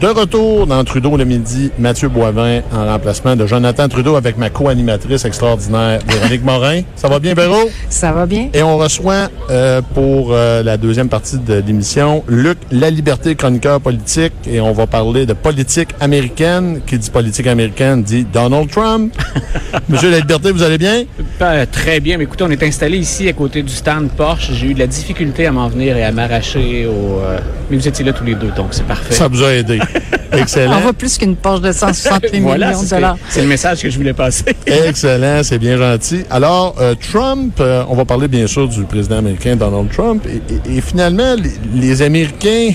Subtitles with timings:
[0.00, 4.48] De retour dans Trudeau le midi, Mathieu Boivin en remplacement de Jonathan Trudeau avec ma
[4.48, 6.82] co-animatrice extraordinaire, Véronique Morin.
[6.94, 7.56] Ça va bien, Véro?
[7.88, 8.48] Ça va bien.
[8.54, 13.80] Et on reçoit euh, pour euh, la deuxième partie de l'émission Luc La Liberté, chroniqueur
[13.80, 14.34] politique.
[14.48, 16.80] Et on va parler de politique américaine.
[16.86, 19.12] Qui dit politique américaine dit Donald Trump.
[19.88, 21.02] Monsieur La Liberté, vous allez bien?
[21.40, 24.52] Pas très bien, mais écoutez, on est installé ici à côté du stand Porsche.
[24.52, 27.18] J'ai eu de la difficulté à m'en venir et à m'arracher au...
[27.18, 27.38] euh,
[27.68, 29.12] Mais vous étiez là tous les deux, donc c'est parfait.
[29.12, 29.80] Ça vous a aidé.
[30.32, 30.76] Excellent.
[30.76, 33.16] On voit plus qu'une poche de 168 voilà, millions de c'est dollars.
[33.30, 34.44] c'est le message que je voulais passer.
[34.66, 36.22] Excellent, c'est bien gentil.
[36.30, 40.24] Alors, euh, Trump, euh, on va parler bien sûr du président américain Donald Trump.
[40.26, 42.70] Et, et- et finalement, les, les Américains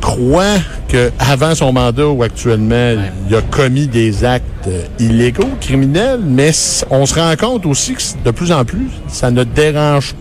[0.00, 2.94] croient qu'avant son mandat ou actuellement,
[3.28, 6.50] il a commis des actes euh, illégaux, criminels, mais
[6.90, 10.14] on se rend compte aussi que de plus en plus, ça ne dérange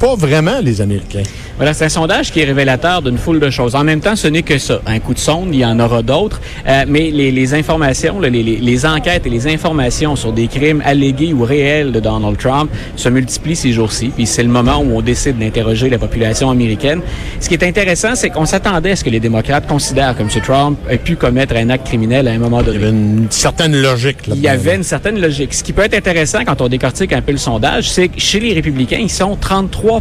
[0.00, 1.22] pas vraiment les Américains.
[1.58, 3.74] Voilà, c'est un sondage qui est révélateur d'une foule de choses.
[3.74, 4.80] En même temps, ce n'est que ça.
[4.86, 6.40] Un coup de sonde, il y en aura d'autres.
[6.66, 10.82] Euh, mais les, les informations, les, les- les enquêtes et les informations sur des crimes
[10.84, 14.08] allégués ou réels de Donald Trump se multiplient ces jours-ci.
[14.14, 17.00] Puis c'est le moment où on décide d'interroger la population américaine.
[17.38, 20.28] Ce qui est intéressant, c'est qu'on s'attendait à ce que les démocrates considèrent que M.
[20.42, 22.78] Trump ait pu commettre un acte criminel à un moment donné.
[22.78, 25.54] Il y avait une certaine logique là Il y avait une certaine logique.
[25.54, 28.40] Ce qui peut être intéressant quand on décortique un peu le sondage, c'est que chez
[28.40, 30.00] les républicains, ils sont 33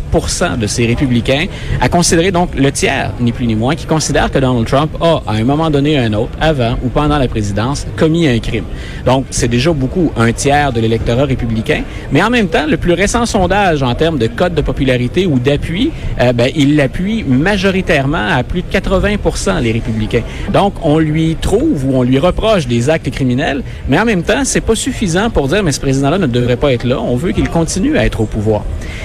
[0.60, 1.41] de ces républicains
[1.80, 5.22] à considérer, donc le tiers, ni plus ni moins, qui considèrent que Donald Trump a,
[5.28, 8.66] à un moment donné ou un autre, avant ou pendant la présidence, commis un crime.
[9.06, 11.84] Donc, c'est déjà beaucoup, un tiers de l'électorat républicain.
[12.12, 15.40] Mais en même temps, le plus récent sondage en termes de code de popularité ou
[15.40, 20.24] d'appui, euh, ben, il l'appuie majoritairement à plus de 80% les républicains.
[20.54, 24.44] Donc, on lui trouve ou on lui reproche des actes criminels, mais en même temps,
[24.44, 27.00] c'est pas suffisant pour dire, mais ce président-là ne devrait pas être là.
[27.00, 28.64] On veut qu'il continue à être au pouvoir.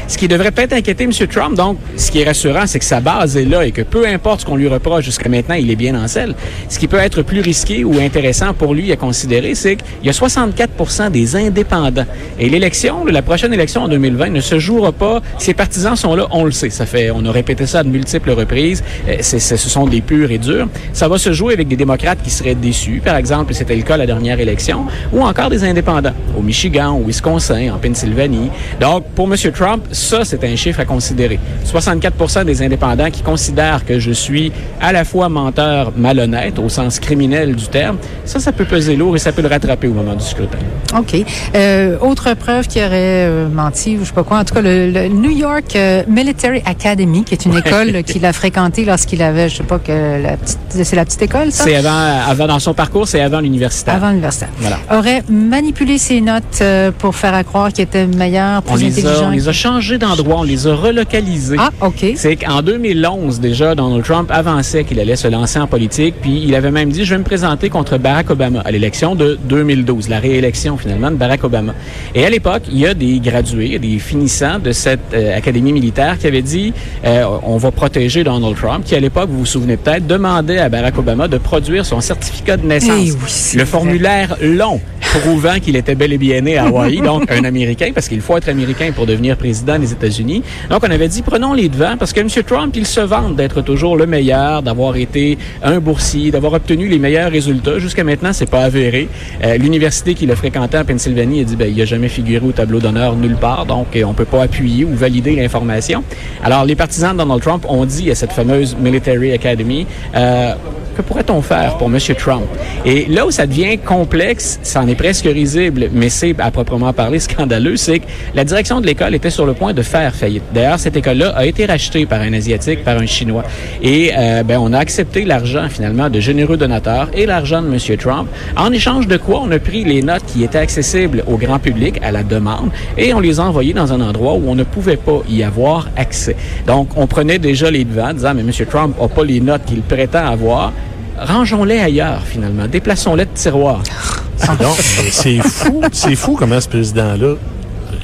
[0.09, 1.13] Ce qui devrait peut-être inquiéter M.
[1.29, 4.07] Trump, donc, ce qui est rassurant, c'est que sa base est là et que peu
[4.07, 6.35] importe ce qu'on lui reproche jusqu'à maintenant, il est bien en selle.
[6.69, 10.09] Ce qui peut être plus risqué ou intéressant pour lui à considérer, c'est qu'il y
[10.09, 12.07] a 64% des indépendants.
[12.39, 15.21] Et l'élection, la prochaine élection en 2020 ne se jouera pas.
[15.39, 16.71] Ses partisans sont là, on le sait.
[16.71, 18.83] Ça fait, on a répété ça de multiples reprises.
[19.09, 20.69] Euh, ce sont des purs et durs.
[20.93, 23.95] Ça va se jouer avec des démocrates qui seraient déçus, par exemple, c'était le cas
[23.95, 28.51] à la dernière élection, ou encore des indépendants, au Michigan, au Wisconsin, en Pennsylvanie.
[28.81, 29.37] Donc, pour M.
[29.53, 31.39] Trump, ça, c'est un chiffre à considérer.
[31.71, 37.01] 64% des indépendants qui considèrent que je suis à la fois menteur malhonnête, au sens
[37.01, 40.15] criminel du terme, ça, ça peut peser lourd et ça peut le rattraper au moment
[40.15, 40.59] du scrutin.
[40.97, 41.17] OK.
[41.55, 44.39] Euh, autre preuve qu'il aurait euh, menti ou je sais pas quoi.
[44.39, 48.25] En tout cas, le, le New York euh, Military Academy, qui est une école qu'il
[48.25, 51.65] a fréquentée lorsqu'il avait, je sais pas, que la petite, c'est la petite école, ça?
[51.65, 53.95] C'est avant, avant, dans son parcours, c'est avant l'universitaire.
[53.95, 54.47] Avant l'université.
[54.59, 54.79] Voilà.
[54.93, 56.63] Aurait manipulé ses notes
[56.99, 59.27] pour faire à croire qu'il était meilleur, plus On les, a, intelligent.
[59.29, 61.57] on les a changés d'endroit, on les a relocalisés.
[61.59, 62.05] Ah, OK.
[62.15, 66.55] C'est qu'en 2011, déjà, Donald Trump avançait qu'il allait se lancer en politique, puis il
[66.55, 70.21] avait même dit, je vais me présenter contre Barack Obama à l'élection de 2012, la
[70.21, 71.75] réélection finalement de Barack Obama.
[72.15, 76.19] Et à l'époque, il y a des gradués, des finissants de cette euh, académie militaire
[76.19, 76.73] qui avaient dit,
[77.05, 80.69] euh, on va protéger Donald Trump, qui à l'époque, vous vous souvenez peut-être, demandait à
[80.69, 82.91] Barack Obama de produire son certificat de naissance.
[82.95, 84.81] Eh oui, le formulaire long
[85.21, 88.37] prouvant qu'il était bel et bien né à Hawaï, donc un Américain, parce qu'il faut
[88.37, 90.43] être Américain pour devenir président des États-Unis.
[90.71, 92.29] Donc, on avait dit, prenons les devants, parce que M.
[92.47, 96.99] Trump, il se vante d'être toujours le meilleur, d'avoir été un boursier, d'avoir obtenu les
[96.99, 97.79] meilleurs résultats.
[97.79, 99.09] Jusqu'à maintenant, c'est pas avéré.
[99.45, 102.53] Euh, L'université qu'il a fréquentée en Pennsylvanie a dit, ben, il a jamais figuré au
[102.53, 106.03] tableau d'honneur nulle part, donc euh, on peut pas appuyer ou valider l'information.
[106.43, 110.55] Alors, les partisans de Donald Trump ont dit à cette fameuse Military Academy, euh,
[110.97, 111.99] que pourrait-on faire pour M.
[112.19, 112.45] Trump?
[112.85, 116.93] Et là où ça devient complexe, ça en est presque risible, mais c'est à proprement
[116.93, 120.43] parler scandaleux, c'est que la direction de l'école était sur le point de faire faillite.
[120.55, 123.45] D'ailleurs, cette école-là a été rachetée par un Asiatique, par un Chinois.
[123.83, 127.97] Et euh, ben, on a accepté l'argent finalement de généreux donateurs et l'argent de M.
[127.99, 131.59] Trump, en échange de quoi on a pris les notes qui étaient accessibles au grand
[131.59, 134.65] public à la demande et on les a envoyées dans un endroit où on ne
[134.65, 136.37] pouvait pas y avoir accès.
[136.67, 138.51] Donc, on prenait déjà les devants, disant, mais M.
[138.69, 140.73] Trump n'a pas les notes qu'il prétend avoir
[141.19, 142.67] rangeons-les ailleurs, finalement.
[142.67, 143.83] Déplaçons-les de tiroir.
[144.49, 147.35] Mais c'est fou, c'est fou comment ce président-là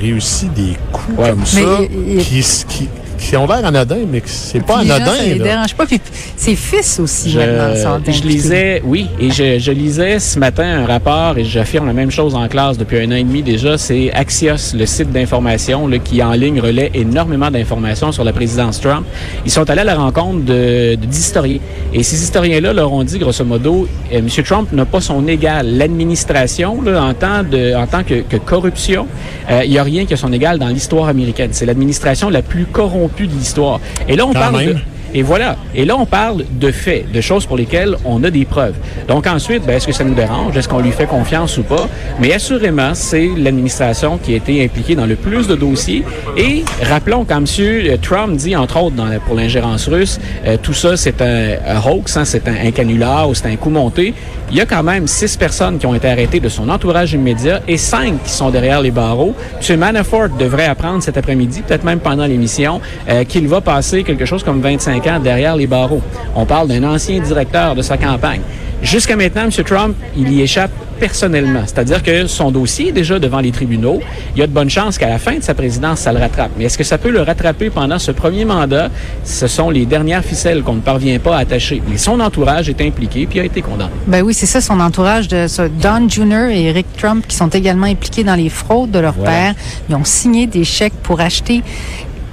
[0.00, 1.30] réussit des coups Ouais.
[1.30, 2.88] comme ça, Mais il- il- qui, s- qui,
[3.36, 5.14] ont l'air anodins, mais que c'est pas gens, anodin.
[5.16, 5.44] ça les là.
[5.44, 5.86] dérange pas.
[5.86, 6.00] Puis
[6.36, 7.74] ses fils aussi, Je, maintenant,
[8.06, 11.92] sont je lisais, oui, et je, je lisais ce matin un rapport, et j'affirme la
[11.92, 15.86] même chose en classe depuis un an et demi déjà, c'est Axios, le site d'information
[15.88, 19.04] là, qui en ligne relaie énormément d'informations sur la présidence Trump.
[19.44, 21.58] Ils sont allés à la rencontre de de- d'historiens.
[21.92, 24.28] Et ces historiens-là leur ont dit, grosso modo, euh, M.
[24.44, 25.66] Trump n'a pas son égal.
[25.76, 29.06] L'administration, là, en tant, de, en tant que, que corruption,
[29.50, 31.50] euh, il n'y a rien qui a son égal dans l'histoire américaine.
[31.52, 33.80] C'est l'administration la plus corrompue de l'histoire.
[34.08, 34.74] Et là, on Quand parle même.
[34.74, 34.78] de...
[35.14, 35.56] Et voilà.
[35.74, 38.74] Et là, on parle de faits, de choses pour lesquelles on a des preuves.
[39.08, 40.56] Donc ensuite, ben, est-ce que ça nous dérange?
[40.56, 41.88] Est-ce qu'on lui fait confiance ou pas?
[42.20, 46.04] Mais assurément, c'est l'administration qui a été impliquée dans le plus de dossiers.
[46.36, 47.98] Et rappelons, quand M.
[48.00, 51.78] Trump dit, entre autres, dans la- pour l'ingérence russe, euh, tout ça, c'est un, un
[51.80, 54.14] hoax, hein, c'est un, un canular ou c'est un coup monté.
[54.50, 57.60] Il y a quand même six personnes qui ont été arrêtées de son entourage immédiat
[57.66, 59.34] et cinq qui sont derrière les barreaux.
[59.66, 59.78] M.
[59.78, 64.42] Manafort devrait apprendre cet après-midi, peut-être même pendant l'émission, euh, qu'il va passer quelque chose
[64.42, 64.60] comme
[65.04, 66.02] 25 ans derrière les barreaux.
[66.34, 68.40] On parle d'un ancien directeur de sa campagne.
[68.82, 69.50] Jusqu'à maintenant, M.
[69.64, 71.62] Trump, il y échappe personnellement.
[71.66, 74.00] C'est-à-dire que son dossier est déjà devant les tribunaux.
[74.34, 76.50] Il y a de bonnes chances qu'à la fin de sa présidence, ça le rattrape.
[76.58, 78.88] Mais est-ce que ça peut le rattraper pendant ce premier mandat?
[79.24, 81.80] Ce sont les dernières ficelles qu'on ne parvient pas à attacher.
[81.88, 83.90] Mais son entourage est impliqué puis a été condamné.
[84.08, 85.68] Ben oui, c'est ça, son entourage de ça.
[85.68, 86.50] Don Jr.
[86.52, 89.30] et Eric Trump, qui sont également impliqués dans les fraudes de leur Voilà.
[89.30, 89.54] père.
[89.88, 91.62] Ils ont signé des chèques pour acheter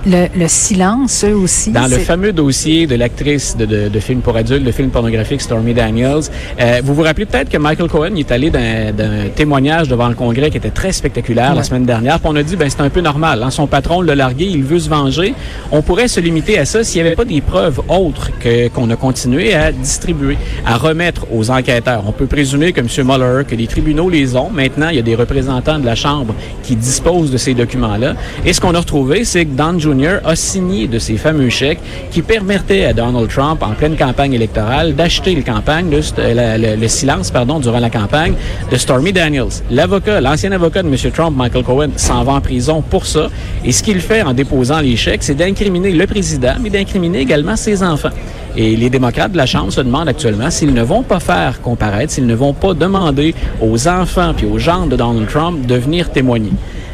[0.06, 1.72] le, le silence, eux aussi.
[1.72, 5.42] Dans le fameux dossier de l'actrice de, de, de films pour adultes, de films pornographiques
[5.42, 6.22] Stormy Daniels,
[6.60, 10.16] euh, vous vous rappelez peut-être que Michael Cohen il est allé d'un témoignage devant le
[10.16, 12.19] Congrès qui était très spectaculaire la semaine dernière.
[12.19, 13.44] Puis on a dit, ben c'est un peu normal.
[13.44, 15.34] Hein, son patron l'a largué, il veut se venger.
[15.72, 18.90] On pourrait se limiter à ça s'il n'y avait pas des preuves autres que qu'on
[18.90, 22.04] a continué à distribuer, à remettre aux enquêteurs.
[22.07, 22.88] On peut présumer que M.
[23.06, 24.50] Mueller, que les tribunaux les ont.
[24.50, 28.16] Maintenant, il y a des représentants de la Chambre qui disposent de ces documents-là.
[28.46, 29.80] Et ce qu'on a retrouvé, c'est que Don
[30.24, 31.80] A signé de ces fameux chèques
[32.12, 37.80] qui permettaient à Donald Trump, en pleine campagne électorale, d'acheter le campagne, le silence, durant
[37.80, 38.36] la campagne
[38.71, 39.63] de Stormy Daniels.
[39.71, 40.95] L'avocat, l'ancien avocat de M.
[41.12, 43.30] Trump, Michael Cohen, s'en va en prison pour ça.
[43.65, 47.56] Et ce qu'il fait en déposant les chèques, c'est d'incriminer le président, mais d'incriminer également
[47.56, 48.09] ses enfants.
[48.56, 52.13] Et les démocrates de la Chambre se demandent actuellement s'ils ne vont pas faire comparaître,
[52.13, 56.12] s'ils ne vont pas demander aux enfants puis aux gens de Donald Trump de venir
[56.12, 56.51] témoigner.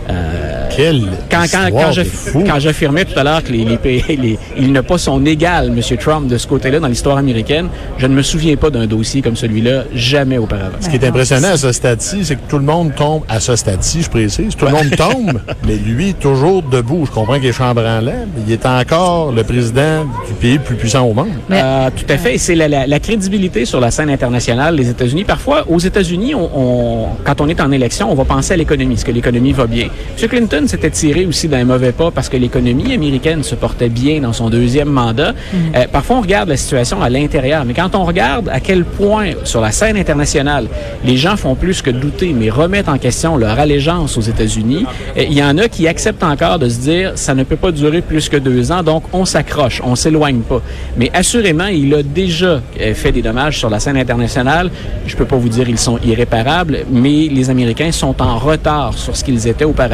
[0.09, 4.37] Euh, Quelle quand, quand, quand, je- j'affirmais tout à l'heure que les, les pays- les-
[4.57, 5.97] il n'a pas son égal, M.
[5.97, 9.35] Trump, de ce côté-là dans l'histoire américaine, je ne me souviens pas d'un dossier comme
[9.35, 10.75] celui-là, jamais auparavant.
[10.81, 13.55] Ce qui est impressionnant à ce stade-ci, c'est que tout le monde tombe, à ce
[13.55, 17.05] stade-ci, je précise, tout le monde tombe, mais lui, toujours debout.
[17.05, 20.75] Je comprends qu'il est chambranlant, mais il est encore le président du pays le plus
[20.75, 21.29] puissant au monde.
[21.49, 22.35] Mais- Euh, tout à fait.
[22.35, 25.23] Et C'est la, la- la crédibilité sur la scène internationale des États-Unis.
[25.23, 28.93] Parfois, aux États-Unis, on, on- quand on est en élection, on va penser à l'économie,
[28.95, 29.87] est-ce que l'économie va bien.
[30.21, 30.29] M.
[30.29, 34.33] Clinton s'était tiré aussi d'un mauvais pas parce que l'économie américaine se portait bien dans
[34.33, 35.33] son deuxième mandat.
[35.75, 39.31] Euh, parfois, on regarde la situation à l'intérieur, mais quand on regarde à quel point,
[39.43, 40.67] sur la scène internationale,
[41.03, 44.85] les gens font plus que douter, mais remettent en question leur allégeance aux États-Unis,
[45.17, 47.71] euh, il y en a qui acceptent encore de se dire, ça ne peut pas
[47.71, 50.61] durer plus que deux ans, donc on s'accroche, on s'éloigne pas.
[50.97, 54.69] Mais assurément, il a déjà euh, fait des dommages sur la scène internationale.
[55.05, 59.15] Je peux pas vous dire ils sont irréparables, mais les Américains sont en retard sur
[59.15, 59.84] ce qu'ils étaient auparavant,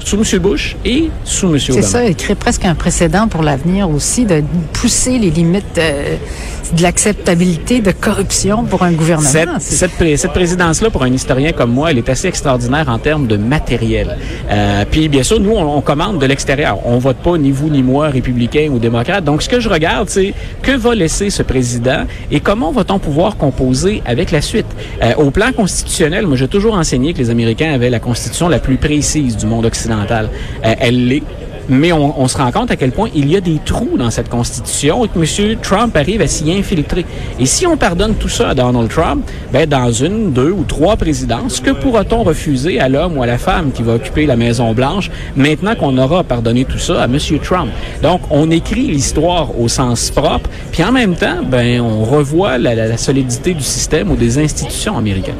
[0.00, 0.38] sous M.
[0.40, 1.58] Bush et sous M.
[1.68, 1.82] Obama.
[1.82, 4.42] C'est ça, il crée presque un précédent pour l'avenir aussi, de
[4.72, 6.16] pousser les limites euh,
[6.76, 9.28] de l'acceptabilité de corruption pour un gouvernement.
[9.28, 12.98] Cette, cette, pré- cette présidence-là, pour un historien comme moi, elle est assez extraordinaire en
[12.98, 14.16] termes de matériel.
[14.50, 16.78] Euh, puis, bien sûr, nous, on, on commande de l'extérieur.
[16.86, 19.24] On vote pas, ni vous, ni moi, républicains ou démocrates.
[19.24, 23.36] Donc, ce que je regarde, c'est que va laisser ce président et comment va-t-on pouvoir
[23.36, 24.66] composer avec la suite?
[25.02, 28.58] Euh, au plan constitutionnel, moi, j'ai toujours enseigné que les Américains avaient la constitution la
[28.58, 30.28] plus précise du monde occidental.
[30.64, 31.22] Euh, elle l'est.
[31.68, 34.28] Mais on, se rend compte à quel point il y a des trous dans cette
[34.28, 35.56] constitution et que M.
[35.62, 37.06] Trump arrive à s'y infiltrer.
[37.40, 40.96] Et si on pardonne tout ça à Donald Trump, ben dans une, deux ou trois
[40.96, 45.10] présidences, que pourra-t-on refuser à l'homme ou à la femme qui va occuper la Maison-Blanche
[45.36, 47.18] maintenant qu'on aura pardonné tout ça à M.
[47.42, 47.70] Trump?
[48.02, 52.96] Donc, on écrit l'histoire au sens propre, puis en même temps, ben on revoit la
[52.98, 55.34] solidité du système ou des institutions américaines.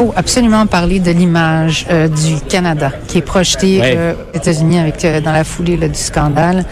[0.00, 3.94] Il faut absolument parler de l'image euh, du Canada qui est projetée Ouais.
[3.98, 6.64] euh, aux États-Unis avec euh, dans la foulée là, du scandale.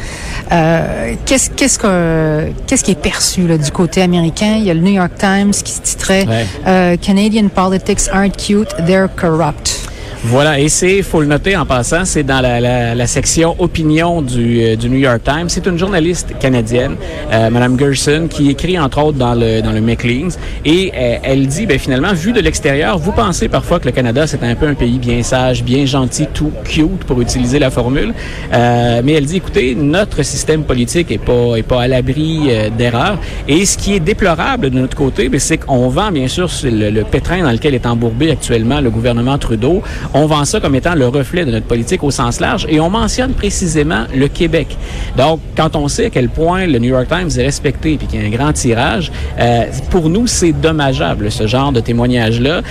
[0.51, 4.55] Euh, qu'est-ce qu'est-ce que qu'est-ce qui est perçu là, du côté américain?
[4.57, 6.47] Il y a le New York Times qui se titrait Ouais.
[6.67, 9.88] euh, Canadian politics aren't cute, they're corrupt.
[10.25, 14.21] Voilà, et c'est, faut le noter en passant, c'est dans la, la, la, section opinion
[14.21, 15.49] du, euh, du New York Times.
[15.49, 16.97] C'est une journaliste canadienne,
[17.33, 21.47] euh, Madame Gerson, qui écrit entre autres dans le dans le Maclean's, et euh, elle
[21.47, 24.67] dit, ben finalement, vu de l'extérieur, vous pensez parfois que le Canada c'est un peu
[24.67, 28.13] un pays bien sage, bien gentil, tout cute pour utiliser la formule,
[28.53, 32.71] euh, mais elle dit, écoutez, notre système politique est pas est pas à l'abri euh,
[32.71, 36.51] d'erreurs, et ce qui est déplorable de notre côté, ben, c'est qu'on vend bien sûr
[36.65, 39.81] le, le pétrin dans lequel est embourbé actuellement le gouvernement Trudeau
[40.15, 42.91] on vend ça comme étant le reflet de notre politique au sens large et on
[42.91, 44.77] mentionne précisément le Québec.
[45.17, 48.21] Donc, quand on sait à quel point le New York Times est respecté et qu'il
[48.21, 52.63] y a un grand tirage, euh, pour nous, c'est dommageable, ce genre de témoignage-là.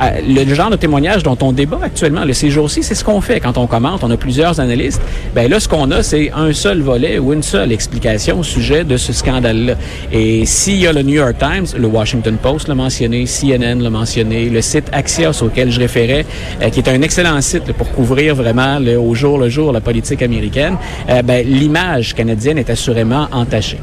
[0.00, 3.40] Le genre de témoignage dont on débat actuellement, le ces jours-ci, c'est ce qu'on fait
[3.40, 4.02] quand on commente.
[4.02, 5.00] On a plusieurs analystes.
[5.34, 8.84] Ben là, ce qu'on a, c'est un seul volet ou une seule explication au sujet
[8.84, 9.74] de ce scandale-là.
[10.12, 13.90] Et s'il y a le New York Times, le Washington Post l'a mentionné, CNN l'a
[13.90, 16.26] mentionné, le site Axios auquel je référais,
[16.62, 19.72] euh, qui est un excellent site là, pour couvrir vraiment le, au jour le jour
[19.72, 20.76] la politique américaine,
[21.08, 23.78] euh, ben, l'image canadienne est assurément entachée.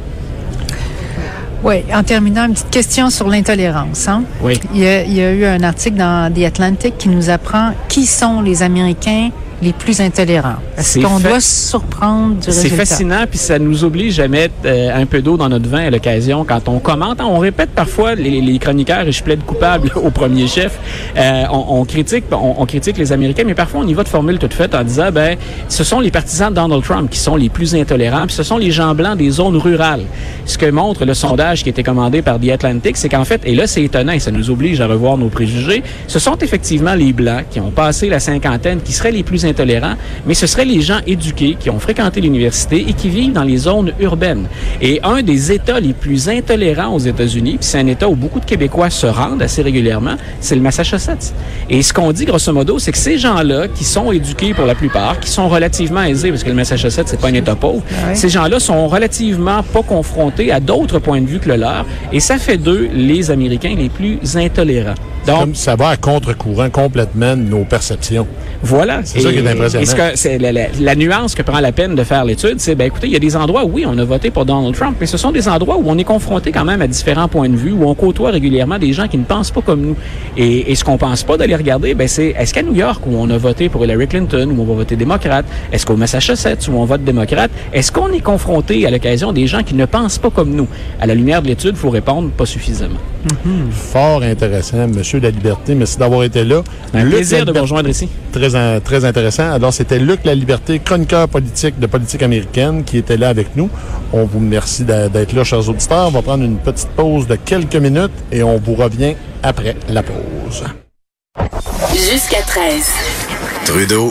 [1.63, 4.07] Oui, en terminant, une petite question sur l'intolérance.
[4.07, 4.23] Hein?
[4.41, 4.59] Oui.
[4.73, 7.73] Il y, a, il y a eu un article dans The Atlantic qui nous apprend
[7.87, 9.29] qui sont les Américains
[9.61, 10.55] les plus intolérants.
[10.77, 12.69] Est-ce qu'on doit se surprendre du résultat?
[12.69, 15.85] C'est fascinant, puis ça nous oblige à mettre euh, un peu d'eau dans notre vin
[15.85, 17.19] à l'occasion quand on commente.
[17.21, 20.79] On répète parfois les, les chroniqueurs, et je plaide coupable au premier chef,
[21.17, 24.09] euh, on, on, critique on, on, critique les Américains, mais parfois on y va de
[24.09, 25.37] formule toute faite en disant, ben,
[25.69, 28.57] ce sont les partisans de Donald Trump qui sont les plus intolérants, puis ce sont
[28.57, 30.05] les gens blancs des zones rurales.
[30.45, 33.41] Ce que montre le sondage qui a été commandé par The Atlantic, c'est qu'en fait,
[33.45, 36.95] et là c'est étonnant, et ça nous oblige à revoir nos préjugés, ce sont effectivement
[36.95, 39.50] les blancs qui ont passé la cinquantaine, qui seraient les plus intolérants,
[40.25, 43.57] mais ce seraient les gens éduqués qui ont fréquenté l'université et qui vivent dans les
[43.57, 44.47] zones urbaines.
[44.81, 48.39] Et un des États les plus intolérants aux États-Unis, puis c'est un État où beaucoup
[48.39, 51.33] de Québécois se rendent assez régulièrement, c'est le Massachusetts.
[51.69, 54.75] Et ce qu'on dit grosso modo, c'est que ces gens-là, qui sont éduqués pour la
[54.75, 58.15] plupart, qui sont relativement aisés, parce que le Massachusetts, c'est pas un État pauvre, Ouais.
[58.15, 62.19] ces gens-là sont relativement pas confrontés à d'autres points de vue que le leur, et
[62.19, 64.95] ça fait d'eux les Américains les plus intolérants.
[65.27, 68.25] Donc, Comme ça va à contre-courant complètement de nos perceptions.
[68.63, 69.01] Voilà.
[69.03, 69.83] C'est ça qui est impressionnant.
[69.83, 72.59] Et ce que, c'est la, la, la, nuance que prend la peine de faire l'étude,
[72.59, 74.75] c'est, ben écoutez, il y a des endroits où, oui, on a voté pour Donald
[74.75, 77.49] Trump, mais ce sont des endroits où on est confronté quand même à différents points
[77.49, 79.95] de vue, où on côtoie régulièrement des gens qui ne pensent pas comme nous.
[80.37, 83.15] Et, et ce qu'on pense pas d'aller regarder, ben c'est, est-ce qu'à New York, où
[83.17, 86.77] on a voté pour Hillary Clinton, où on va voter démocrate, est-ce qu'au Massachusetts, où
[86.77, 90.29] on vote démocrate, est-ce qu'on est confronté à l'occasion des gens qui ne pensent pas
[90.29, 90.67] comme nous?
[90.99, 92.99] À la lumière de l'étude, il faut répondre pas suffisamment.
[93.25, 93.71] Mm-hmm.
[93.71, 95.75] Fort intéressant, Monsieur de la Liberté.
[95.75, 96.63] Merci d'avoir été là.
[96.93, 98.09] Un Luc plaisir de vous rejoindre ici.
[98.31, 99.51] Très, très intéressant.
[99.51, 103.69] Alors, c'était Luc La Liberté, chroniqueur politique de politique américaine, qui était là avec nous.
[104.13, 106.07] On vous remercie d'être là, chers auditeurs.
[106.07, 110.03] On va prendre une petite pause de quelques minutes et on vous revient après la
[110.03, 110.63] pause.
[111.93, 112.91] Jusqu'à 13.
[113.65, 114.09] Trudeau